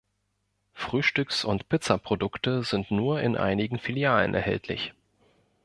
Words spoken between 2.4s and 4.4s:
sind nur in einigen Filialen